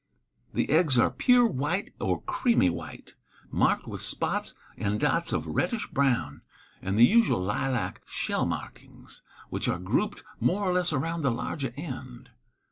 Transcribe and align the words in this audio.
The 0.51 0.71
eggs 0.71 0.97
are 0.97 1.11
pure 1.11 1.45
white 1.45 1.93
or 1.99 2.23
creamy 2.23 2.71
white, 2.71 3.13
marked 3.51 3.85
with 3.85 4.01
spots 4.01 4.55
and 4.75 4.99
dots 4.99 5.31
of 5.31 5.45
reddish 5.45 5.85
brown 5.91 6.41
and 6.81 6.97
the 6.97 7.05
usual 7.05 7.39
lilac 7.39 8.01
shell 8.07 8.47
markings, 8.47 9.21
which 9.51 9.67
are 9.67 9.77
grouped 9.77 10.23
more 10.39 10.67
or 10.67 10.73
less 10.73 10.91
around 10.91 11.21
the 11.21 11.29
larger 11.29 11.71
end. 11.77 12.31